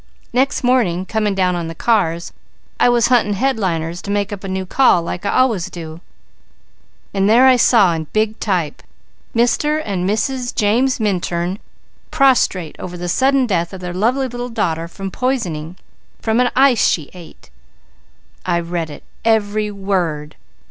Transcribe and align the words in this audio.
Next 0.33 0.63
morning 0.63 1.05
coming 1.05 1.35
down 1.35 1.55
on 1.55 1.67
the 1.67 1.75
cars 1.75 2.33
I 2.79 2.89
was 2.89 3.09
hunting 3.09 3.35
headliners 3.35 4.01
to 4.01 4.09
make 4.09 4.33
up 4.33 4.43
a 4.43 4.47
new 4.47 4.65
call, 4.65 5.03
like 5.03 5.27
I 5.27 5.29
always 5.29 5.69
do, 5.69 6.01
and 7.13 7.29
there 7.29 7.45
I 7.45 7.55
saw 7.55 7.93
in 7.93 8.05
big 8.11 8.39
type, 8.39 8.81
'Mr. 9.35 9.79
and 9.85 10.09
Mrs. 10.09 10.55
James 10.55 10.99
Minturn 10.99 11.59
prostrate 12.09 12.75
over 12.79 12.97
the 12.97 13.07
sudden 13.07 13.45
death 13.45 13.73
of 13.73 13.81
their 13.81 13.93
lovely 13.93 14.27
little 14.27 14.49
daughter 14.49 14.87
from 14.87 15.11
poisoning, 15.11 15.75
from 16.19 16.39
an 16.39 16.49
ice 16.55 16.83
she 16.87 17.11
ate.' 17.13 17.51
I 18.43 18.59
read 18.59 18.89
it 18.89 19.03
every 19.23 19.69
word. 19.69 20.35